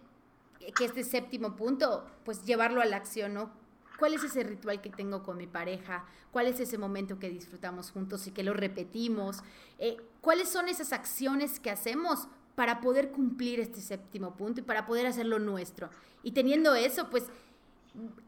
[0.76, 3.52] que este séptimo punto, pues llevarlo a la acción, ¿no?
[3.98, 6.06] ¿Cuál es ese ritual que tengo con mi pareja?
[6.32, 9.40] ¿Cuál es ese momento que disfrutamos juntos y que lo repetimos?
[9.80, 14.86] Eh, ¿Cuáles son esas acciones que hacemos para poder cumplir este séptimo punto y para
[14.86, 15.90] poder hacerlo nuestro?
[16.22, 17.26] Y teniendo eso, pues,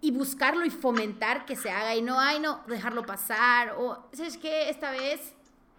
[0.02, 3.76] y buscarlo y fomentar que se haga y no, ay, no, dejarlo pasar.
[3.78, 4.70] O, ¿sabes qué?
[4.70, 5.34] Esta vez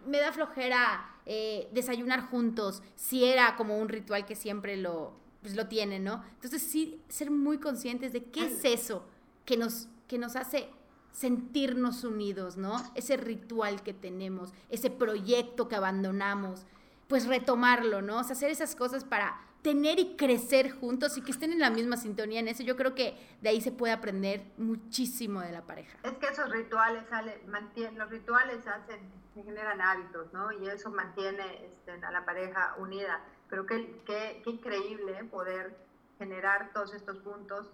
[0.06, 5.56] me da flojera eh, desayunar juntos, si era como un ritual que siempre lo, pues
[5.56, 6.22] lo tienen, ¿no?
[6.34, 9.04] Entonces sí, ser muy conscientes de qué es eso
[9.44, 10.70] que nos, que nos hace
[11.12, 12.76] sentirnos unidos, ¿no?
[12.94, 16.66] Ese ritual que tenemos, ese proyecto que abandonamos,
[17.08, 18.18] pues retomarlo, ¿no?
[18.18, 21.70] O sea, hacer esas cosas para tener y crecer juntos y que estén en la
[21.70, 22.62] misma sintonía en eso.
[22.62, 25.98] Yo creo que de ahí se puede aprender muchísimo de la pareja.
[26.02, 29.00] Es que esos rituales sale, mantienen, los rituales hacen,
[29.34, 30.50] generan hábitos, ¿no?
[30.52, 33.20] Y eso mantiene este, a la pareja unida.
[33.48, 35.76] Pero qué, qué, qué increíble poder
[36.18, 37.70] generar todos estos puntos,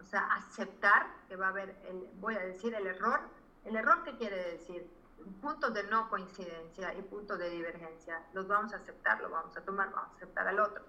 [0.00, 3.20] o sea, aceptar que va a haber, el, voy a decir, el error.
[3.64, 4.88] ¿El error qué quiere decir?
[5.40, 8.22] Puntos de no coincidencia y puntos de divergencia.
[8.32, 10.84] Los vamos a aceptar, los vamos a tomar, vamos a aceptar al otro.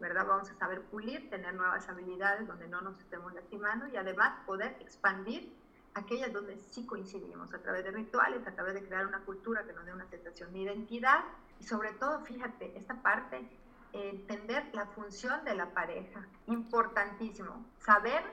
[0.00, 0.26] ¿verdad?
[0.26, 4.76] Vamos a saber pulir, tener nuevas habilidades donde no nos estemos lastimando y además poder
[4.80, 5.54] expandir
[5.94, 9.72] aquellas donde sí coincidimos a través de rituales, a través de crear una cultura que
[9.72, 11.20] nos dé una sensación de identidad
[11.60, 13.48] y sobre todo, fíjate, esta parte
[13.92, 16.26] entender la función de la pareja.
[16.46, 17.64] Importantísimo.
[17.78, 18.24] Saber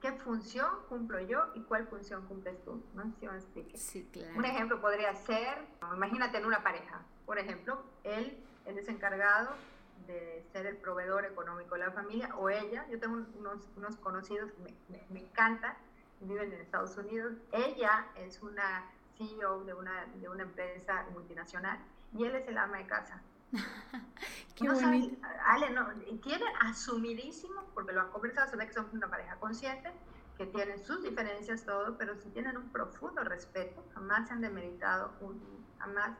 [0.00, 2.82] qué función cumplo yo y cuál función cumples tú.
[2.94, 3.76] ¿No si me.
[3.76, 4.36] Sí, claro.
[4.36, 5.58] Un ejemplo podría ser,
[5.94, 9.50] imagínate en una pareja, por ejemplo, él, él es encargado
[10.06, 12.86] de ser el proveedor económico de la familia o ella.
[12.90, 15.76] Yo tengo unos, unos conocidos que me, me, me encantan,
[16.20, 17.34] viven en Estados Unidos.
[17.52, 21.78] Ella es una CEO de una, de una empresa multinacional
[22.12, 23.22] y él es el ama de casa.
[24.54, 25.16] Qué no bonito.
[25.46, 25.88] Ale, no,
[26.22, 29.92] tiene asumidísimo, porque lo han conversado, se ve que son una pareja consciente,
[30.36, 35.12] que tienen sus diferencias, todo, pero si tienen un profundo respeto, jamás se han demeritado,
[35.78, 36.12] jamás.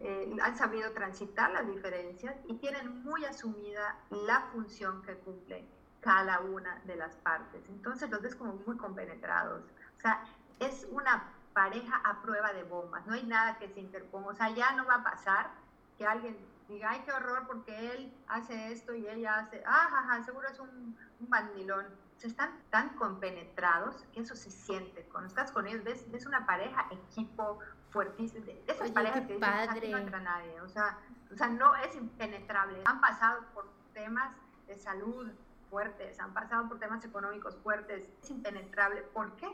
[0.00, 5.64] eh, han sabido transitar las diferencias y tienen muy asumida la función que cumple
[6.00, 7.62] cada una de las partes.
[7.68, 9.62] Entonces los ves como muy compenetrados.
[9.96, 10.24] O sea,
[10.60, 14.28] es una pareja a prueba de bombas, no hay nada que se interponga.
[14.30, 15.50] O sea, ya no va a pasar
[15.96, 16.36] que alguien
[16.68, 20.96] diga, ay, qué horror porque él hace esto y ella hace, ah, seguro es un,
[21.20, 21.86] un bandilón.
[22.16, 25.02] Se están tan compenetrados que eso se siente.
[25.10, 27.58] Cuando estás con ellos, ves, ves una pareja, equipo,
[27.90, 28.46] fuertísimo.
[28.66, 30.60] Esas parejas que dicen, no entra nadie.
[30.60, 30.98] O sea,
[31.32, 32.82] o sea, no es impenetrable.
[32.84, 34.34] Han pasado por temas
[34.66, 35.30] de salud
[35.68, 38.08] fuertes, han pasado por temas económicos fuertes.
[38.22, 39.02] Es impenetrable.
[39.02, 39.48] ¿Por qué?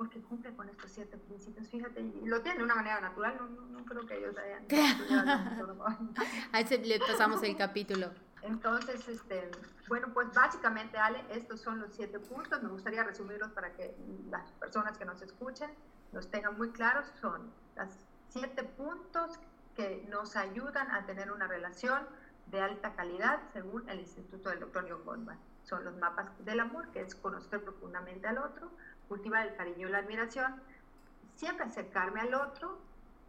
[0.00, 3.66] Porque cumple con estos siete principios, fíjate, y lo tiene de una manera natural, no,
[3.66, 4.64] no, creo que ellos hayan
[6.52, 8.10] Ahí le pasamos el capítulo.
[8.40, 9.50] Entonces, este,
[9.88, 13.94] bueno, pues básicamente, Ale, estos son los siete puntos, me gustaría resumirlos para que
[14.30, 15.68] las personas que nos escuchen
[16.12, 17.90] los tengan muy claros, son los
[18.30, 19.38] siete puntos
[19.76, 22.06] que nos ayudan a tener una relación
[22.46, 24.86] de alta calidad según el Instituto del Dr.
[24.88, 25.38] John Goldman.
[25.64, 28.70] Son los mapas del amor, que es conocer profundamente al otro,
[29.10, 30.62] cultivar el cariño y la admiración,
[31.34, 32.78] siempre acercarme al otro,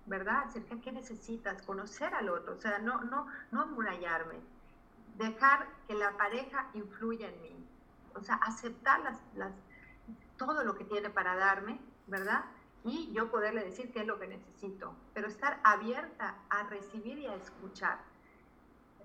[0.05, 0.43] ¿verdad?
[0.45, 4.35] Acerca qué necesitas, conocer al otro, o sea, no, no, no amurallarme,
[5.17, 7.65] dejar que la pareja influya en mí,
[8.13, 9.17] o sea, aceptar las,
[10.37, 12.45] todo lo que tiene para darme, ¿verdad?
[12.83, 17.25] Y yo poderle decir qué es lo que necesito, pero estar abierta a recibir y
[17.25, 17.97] a escuchar.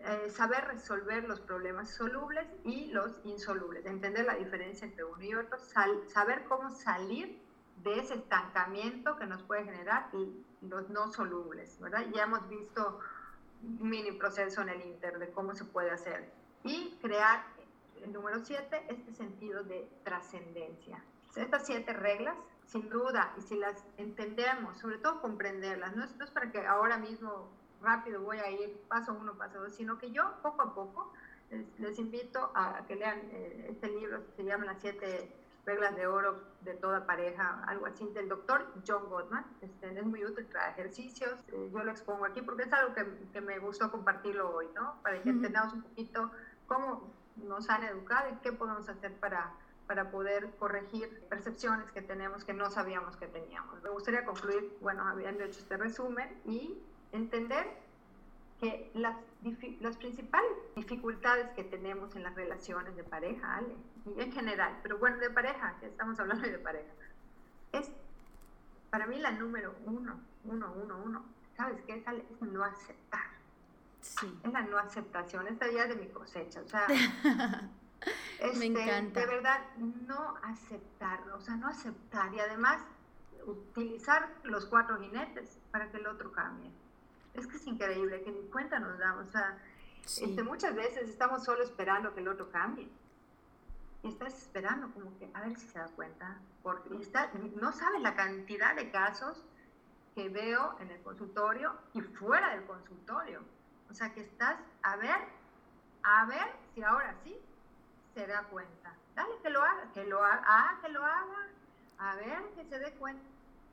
[0.00, 5.34] Eh, saber resolver los problemas solubles y los insolubles, entender la diferencia entre uno y
[5.34, 7.40] otro, saber cómo salir
[7.82, 10.08] de ese estancamiento que nos puede generar
[10.60, 12.06] los no solubles, ¿verdad?
[12.14, 13.00] Ya hemos visto
[13.62, 16.30] un mini proceso en el Inter de cómo se puede hacer
[16.62, 17.44] y crear,
[18.02, 21.02] el número siete, este sentido de trascendencia.
[21.34, 26.50] Estas siete reglas, sin duda, y si las entendemos, sobre todo comprenderlas, no es para
[26.50, 27.50] que ahora mismo
[27.86, 31.12] rápido voy a ir paso uno, paso dos, sino que yo poco a poco
[31.78, 35.32] les, invito a que lean eh, este libro se llama Las siete
[35.64, 39.44] reglas de oro de toda pareja, algo así, del doctor John Gottman.
[39.60, 41.40] Este, es muy útil para ejercicios.
[41.48, 44.94] Eh, yo lo expongo aquí porque es algo que, que, me gustó compartirlo hoy, ¿no?
[45.02, 46.30] Para que entendamos un poquito
[46.68, 49.52] cómo nos han educado y qué podemos hacer para,
[49.86, 53.82] para poder corregir percepciones que tenemos que no sabíamos que teníamos.
[53.82, 56.80] Me gustaría concluir, bueno, habiendo hecho este resumen y
[57.12, 57.66] entender
[58.60, 59.16] que las,
[59.80, 63.74] las principales dificultades que tenemos en las relaciones de pareja, Ale,
[64.06, 66.92] y en general, pero bueno, de pareja, que estamos hablando de pareja,
[67.72, 67.90] es
[68.90, 71.24] para mí la número uno, uno, uno, uno,
[71.56, 71.96] ¿sabes qué?
[71.96, 73.26] Es, es no aceptar.
[74.00, 74.38] Sí.
[74.44, 76.86] Es la no aceptación, esta ya de mi cosecha, o sea,
[78.40, 79.20] este, Me encanta.
[79.20, 82.80] de verdad, no aceptar, o sea, no aceptar y además
[83.44, 86.70] utilizar los cuatro jinetes para que el otro cambie
[87.40, 89.28] es que es increíble, que ni cuenta nos damos.
[89.28, 89.58] O sea,
[90.04, 92.88] este, muchas veces estamos solo esperando que el otro cambie.
[94.02, 96.38] Y estás esperando como que a ver si se da cuenta.
[96.62, 99.44] Porque está, no sabes la cantidad de casos
[100.14, 103.42] que veo en el consultorio y fuera del consultorio.
[103.90, 105.16] O sea, que estás a ver,
[106.02, 107.36] a ver si ahora sí
[108.14, 108.94] se da cuenta.
[109.14, 111.48] Dale que lo haga, que lo haga, ah, que lo haga.
[111.98, 113.24] A ver, que se dé cuenta.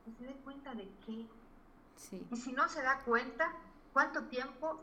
[0.06, 1.28] Que se dé cuenta de qué
[2.29, 3.51] y si no se da cuenta,
[3.91, 4.79] ¿cuánto tiempo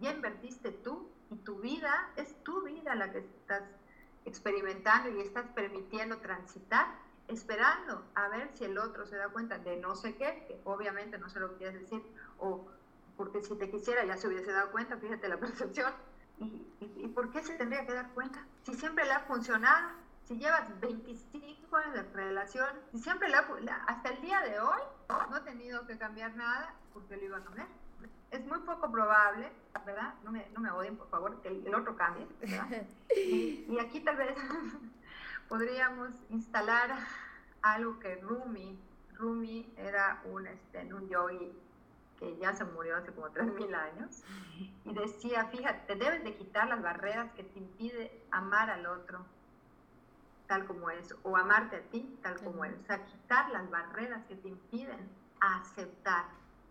[0.00, 1.08] ya invertiste tú?
[1.30, 3.62] Y tu vida es tu vida la que estás
[4.24, 6.86] experimentando y estás permitiendo transitar,
[7.28, 11.18] esperando a ver si el otro se da cuenta de no sé qué, que obviamente
[11.18, 12.02] no se lo quieres decir,
[12.38, 12.66] o
[13.16, 15.92] porque si te quisiera ya se hubiese dado cuenta, fíjate la percepción.
[16.38, 18.44] ¿Y, y por qué se tendría que dar cuenta?
[18.64, 19.88] Si siempre le ha funcionado,
[20.26, 23.46] si llevas 25 años de relación, si siempre la,
[23.86, 24.80] hasta el día de hoy
[25.30, 27.68] no he tenido que cambiar nada porque lo iba a cambiar.
[28.32, 29.52] Es muy poco probable,
[29.86, 30.14] ¿verdad?
[30.24, 32.86] No me, no me odien, por favor, que el, otro cambie, ¿verdad?
[33.16, 34.36] Y, aquí tal vez
[35.48, 36.90] podríamos instalar
[37.62, 38.78] algo que Rumi,
[39.14, 41.52] Rumi era un, este, un yogi
[42.18, 44.22] que ya se murió hace como 3.000 años,
[44.84, 49.24] y decía, fíjate, debes de quitar las barreras que te impide amar al otro
[50.46, 54.24] tal como es, o amarte a ti tal como es, o sea, quitar las barreras
[54.26, 55.08] que te impiden
[55.40, 56.24] aceptar,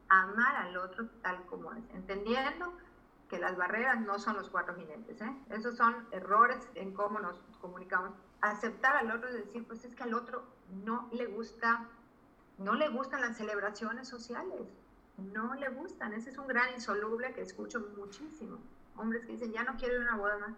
[0.10, 2.74] amar al otro tal como es, entendiendo
[3.30, 5.36] que las barreras no son los cuatro jinetes, ¿eh?
[5.50, 8.12] esos son errores en cómo nos comunicamos.
[8.42, 10.44] Aceptar al otro y decir, pues es que al otro
[10.84, 11.88] no le gusta,
[12.60, 14.68] no le gustan las celebraciones sociales,
[15.18, 18.60] no le gustan, ese es un gran insoluble que escucho muchísimo.
[18.98, 20.54] Hombres que dicen, ya no quiero ir a una boda más.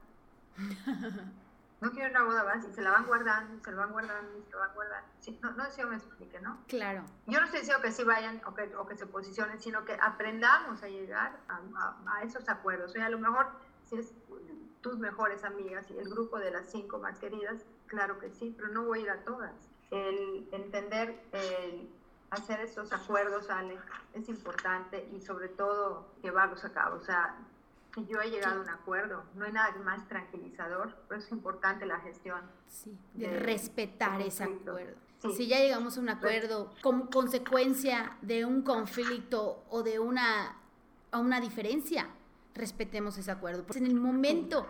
[1.79, 4.51] no quiero una boda más y se la van guardando, se la van guardando, se
[4.51, 5.07] la van guardando.
[5.41, 6.63] no, no sé si me explique, ¿no?
[6.67, 7.03] Claro.
[7.27, 9.97] Yo no estoy diciendo que sí vayan o que, o que se posicionen, sino que
[10.01, 12.91] aprendamos a llegar a, a, esos acuerdos.
[12.91, 13.47] O sea, a lo mejor
[13.85, 14.13] si es
[14.81, 18.69] tus mejores amigas y el grupo de las cinco más queridas, claro que sí, pero
[18.69, 19.53] no voy a ir a todas.
[19.91, 21.89] El entender, el
[22.31, 23.77] hacer estos acuerdos, Ale,
[24.13, 26.95] es importante y sobre todo llevarlos a cabo.
[26.97, 27.35] O sea,
[28.05, 31.99] yo he llegado a un acuerdo, no hay nada más tranquilizador, pero es importante la
[31.99, 32.41] gestión.
[32.67, 34.95] Sí, de, respetar ese acuerdo.
[35.35, 40.57] Si ya llegamos a un acuerdo como consecuencia de un conflicto o de una,
[41.11, 42.07] a una diferencia,
[42.53, 43.63] respetemos ese acuerdo.
[43.63, 44.67] Porque en el momento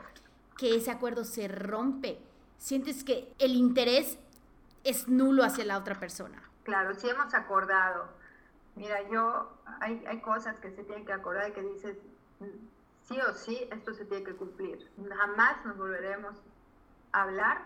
[0.58, 2.20] que ese acuerdo se rompe,
[2.58, 4.18] sientes que el interés
[4.86, 6.42] es nulo hacia la otra persona.
[6.63, 8.08] Claro, si hemos acordado,
[8.76, 11.98] mira, yo, hay, hay cosas que se tienen que acordar y que dices,
[13.08, 14.89] sí o sí, esto se tiene que cumplir.
[15.10, 16.36] Jamás nos volveremos
[17.12, 17.62] a hablar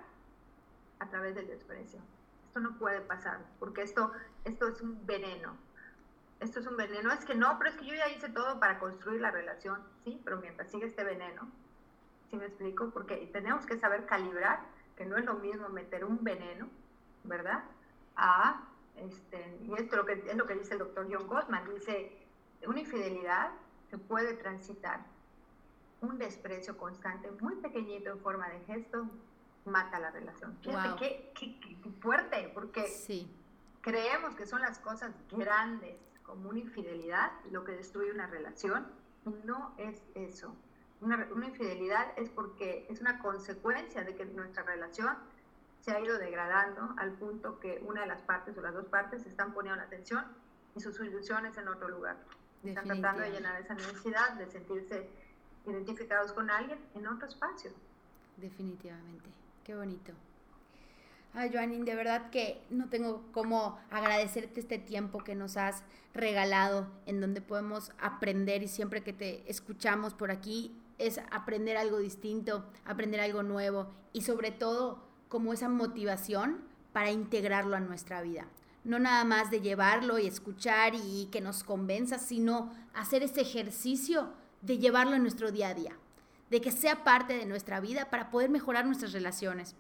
[1.00, 2.00] a través del desprecio.
[2.48, 4.12] Esto no puede pasar, porque esto,
[4.44, 5.56] esto es un veneno.
[6.40, 7.12] Esto es un veneno.
[7.12, 9.80] Es que no, pero es que yo ya hice todo para construir la relación.
[10.04, 11.48] Sí, pero mientras sigue este veneno,
[12.30, 12.90] ¿sí me explico?
[12.92, 14.60] Porque tenemos que saber calibrar,
[14.96, 16.68] que no es lo mismo meter un veneno,
[17.24, 17.64] ¿verdad?
[18.16, 22.28] A, este, y esto lo que, es lo que dice el doctor John Gottman, dice,
[22.68, 23.52] una infidelidad
[23.90, 25.02] se puede transitar
[26.02, 29.08] un desprecio constante, muy pequeñito en forma de gesto,
[29.66, 30.58] mata la relación.
[30.98, 31.32] qué,
[32.00, 32.86] fuerte, porque
[33.82, 38.88] creemos que son las cosas grandes como una infidelidad lo que destruye una relación
[39.46, 40.56] no es eso.
[41.02, 45.16] Una, una, infidelidad es porque es una consecuencia de que nuestra relación
[45.80, 49.26] se ha ido degradando al punto que una de las partes o las dos partes
[49.26, 50.26] están poniendo la atención
[50.76, 52.18] y sus ilusiones en otro lugar.
[52.64, 55.10] Están tratando de llenar esa necesidad de sentirse
[55.66, 57.72] identificados con alguien en otro espacio.
[58.38, 59.30] Definitivamente,
[59.64, 60.14] qué bonito.
[61.34, 66.88] Ay, Joanín, de verdad que no tengo cómo agradecerte este tiempo que nos has regalado,
[67.06, 72.66] en donde podemos aprender y siempre que te escuchamos por aquí es aprender algo distinto,
[72.86, 76.60] aprender algo nuevo y sobre todo como esa motivación
[76.92, 78.46] para integrarlo a nuestra vida.
[78.84, 84.34] No nada más de llevarlo y escuchar y que nos convenza, sino hacer ese ejercicio
[84.62, 85.96] de llevarlo en nuestro día a día,
[86.50, 89.76] de que sea parte de nuestra vida para poder mejorar nuestras relaciones,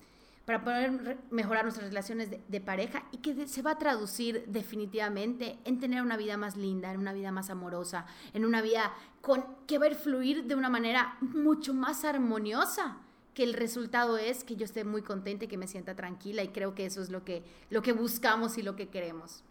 [0.45, 5.79] para poder mejorar nuestras relaciones de, pareja y que se va a traducir definitivamente en
[5.79, 8.91] tener una vida más linda, en una vida más amorosa, en una vida
[9.21, 12.97] con, que va a fluir de una manera mucho más armoniosa
[13.33, 16.49] que el resultado es que yo esté muy contenta y que me sienta tranquila y
[16.49, 19.43] creo que eso es lo que, lo que buscamos y lo que queremos.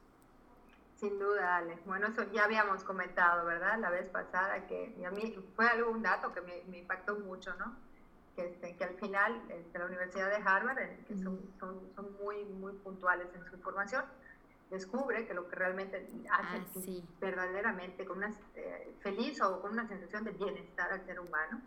[1.01, 1.79] Sin duda, Ale.
[1.87, 3.79] Bueno, eso ya habíamos comentado, ¿verdad?
[3.79, 7.75] La vez pasada, que a mí fue algo, un dato que me, impactó mucho, ¿no?
[8.37, 10.77] Que, este, que al final, este, la Universidad de Harvard,
[11.09, 14.05] que son, son, son, muy, muy puntuales en su información,
[14.69, 19.89] descubre que lo que realmente hace ah, verdaderamente con una, eh, feliz o con una
[19.89, 21.63] sensación de bienestar al ser humano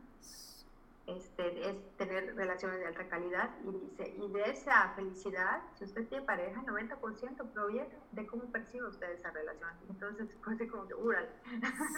[1.05, 6.07] este, es tener relaciones de alta calidad y dice, y de esa felicidad, si usted
[6.07, 9.69] tiene pareja, el 90% proviene de cómo percibe usted esa relación.
[9.89, 11.29] Entonces, pues como que, ural.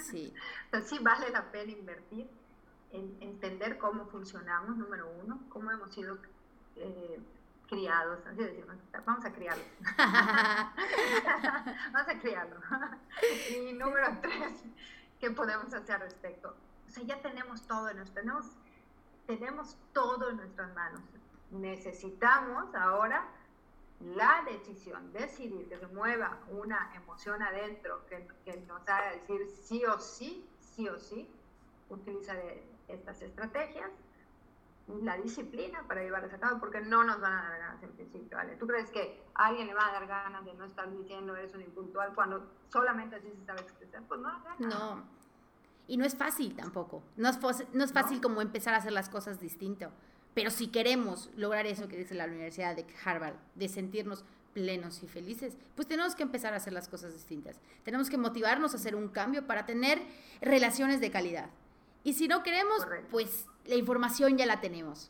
[0.10, 0.34] Sí.
[0.86, 2.28] sí vale la pena invertir
[2.92, 6.18] en entender cómo funcionamos, número uno, cómo hemos sido
[6.78, 7.20] eh,
[7.68, 9.68] criados, así decimos, vamos a criarlos.
[11.94, 12.58] vamos a criarlo.
[13.52, 14.64] y número tres,
[15.20, 16.56] ¿qué podemos hacer al respecto?
[16.88, 18.46] O sea, ya tenemos todo, nos tenemos
[19.26, 21.02] tenemos todo en nuestras manos.
[21.52, 23.28] Necesitamos ahora
[24.00, 30.00] la decisión, decidir que se mueva una emoción adentro que, nos haga decir sí o
[30.00, 31.30] sí, sí o sí,
[31.90, 32.34] utiliza
[32.88, 33.90] estas estrategias,
[35.02, 38.38] la disciplina para llevarlas a cabo, porque no nos van a dar ganas en principio,
[38.38, 38.56] ¿vale?
[38.58, 41.56] ¿Tú crees que a alguien le va a dar ganas de no estar diciendo eres
[41.56, 44.04] un impuntual cuando solamente así se sabe expresar?
[44.04, 45.04] Pues no, no.
[45.88, 47.04] Y no es fácil tampoco.
[47.18, 47.38] No es,
[47.74, 49.92] no es fácil como empezar a hacer las cosas distinto.
[50.34, 55.08] Pero si queremos lograr eso que dice la Universidad de Harvard, de sentirnos plenos y
[55.08, 57.58] felices, pues tenemos que empezar a hacer las cosas distintas.
[57.84, 60.02] Tenemos que motivarnos a hacer un cambio para tener
[60.42, 61.50] relaciones de calidad.
[62.04, 65.10] Y si no queremos, pues la información ya la tenemos.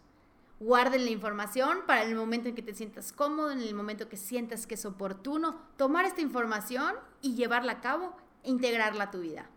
[0.59, 4.17] Guarden la información para el momento en que te sientas cómodo, en el momento que
[4.17, 9.21] sientas que es oportuno, tomar esta información y llevarla a cabo e integrarla a tu
[9.21, 9.49] vida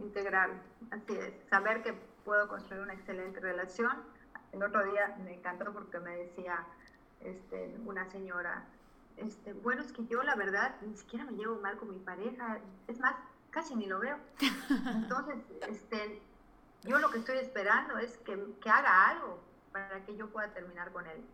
[0.00, 3.92] integral, así es, saber que puedo construir una excelente relación.
[4.52, 6.64] El otro día me encantó porque me decía
[7.20, 8.64] este, una señora,
[9.16, 12.58] este, bueno, es que yo la verdad ni siquiera me llevo mal con mi pareja,
[12.88, 13.14] es más,
[13.50, 14.18] casi ni lo veo.
[14.86, 15.36] Entonces,
[15.68, 16.22] este,
[16.82, 19.40] yo lo que estoy esperando es que, que haga algo,
[19.72, 21.24] para que yo pueda terminar con él.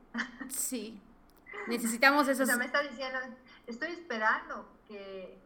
[0.48, 1.00] Sí,
[1.68, 2.42] necesitamos eso.
[2.42, 3.18] O sea, me está diciendo,
[3.66, 5.38] estoy esperando que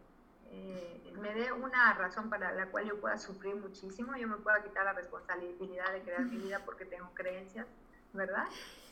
[0.51, 4.63] eh, me dé una razón para la cual yo pueda sufrir muchísimo, yo me pueda
[4.63, 7.67] quitar la responsabilidad de crear mi vida porque tengo creencias,
[8.13, 8.47] ¿verdad?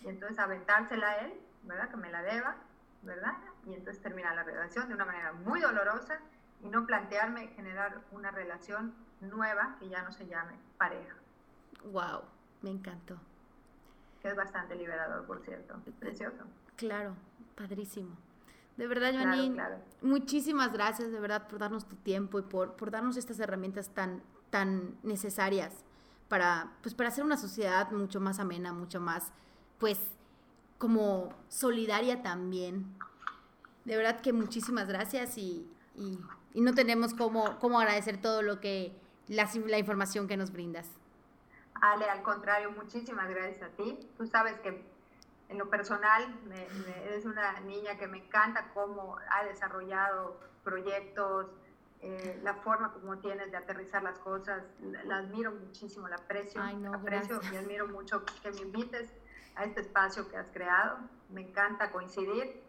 [0.04, 1.34] Y entonces aventársela a él,
[1.64, 1.90] ¿verdad?
[1.90, 2.56] Que me la deba,
[3.02, 3.32] ¿verdad?
[3.66, 6.20] Y entonces terminar la relación de una manera muy dolorosa
[6.62, 11.14] y no plantearme generar una relación nueva que ya no se llame pareja.
[11.84, 12.22] Wow,
[12.62, 13.18] me encantó.
[14.20, 15.80] Que es bastante liberador, por cierto.
[15.98, 16.44] Precioso.
[16.76, 17.14] Claro,
[17.56, 18.16] padrísimo.
[18.78, 19.60] De verdad, Joanín,
[20.02, 24.22] muchísimas gracias de verdad por darnos tu tiempo y por, por darnos estas herramientas tan,
[24.50, 25.84] tan necesarias
[26.28, 29.32] para, pues, para hacer una sociedad mucho más amena, mucho más,
[29.80, 29.98] pues,
[30.78, 32.86] como solidaria también.
[33.84, 36.20] De verdad que muchísimas gracias y, y,
[36.60, 40.88] no tenemos cómo, cómo agradecer todo lo que, la, la información que nos brindas.
[41.80, 43.98] Ale, al contrario, muchísimas gracias a ti.
[44.16, 44.84] Tú sabes que
[45.48, 46.66] en lo personal, me,
[47.04, 51.46] eres una niña que me encanta cómo ha desarrollado proyectos,
[52.00, 57.40] eh, la forma como tienes de aterrizar las cosas, la, admiro muchísimo, la aprecio, aprecio
[57.52, 59.10] y admiro mucho que me invites
[59.56, 60.98] a este espacio que has creado.
[61.30, 62.62] Me encanta coincidir.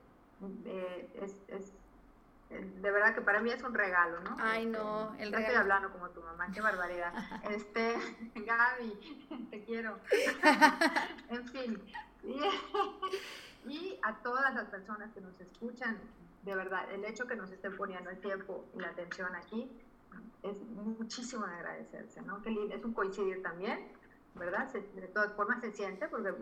[0.65, 1.73] Eh, es, es,
[2.49, 4.35] de verdad que para mí es un regalo, ¿no?
[4.39, 5.45] Ay, no, este, el regalo.
[5.45, 7.13] Estoy hablando como tu mamá, qué barbaridad.
[7.51, 7.95] Este,
[8.35, 9.99] Gaby, te quiero.
[11.29, 11.83] en fin,
[12.23, 15.97] Y, a todas las personas que nos escuchan,
[16.43, 19.69] de verdad, el hecho que nos estén poniendo el tiempo y la atención aquí
[20.41, 22.41] es muchísimo de agradecerse, ¿no?
[22.41, 23.91] Qué lindo, es un coincidir también,
[24.35, 24.71] ¿verdad?
[24.71, 26.33] de todas formas se siente porque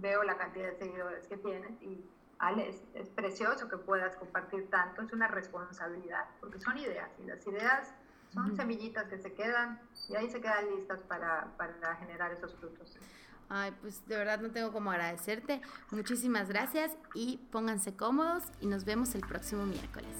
[0.00, 2.02] veo la cantidad de seguidores que tienes y
[2.38, 7.46] Ale, es, precioso que puedas compartir tanto, es una responsabilidad, porque son ideas y las
[7.46, 7.94] ideas
[8.32, 12.98] son semillitas que se quedan y ahí se quedan listas para, para generar esos frutos.
[13.48, 15.60] Ay, pues de verdad no tengo como agradecerte.
[15.90, 20.16] Muchísimas gracias y pónganse cómodos y nos vemos el próximo miércoles.